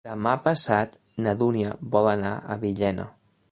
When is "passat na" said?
0.45-1.35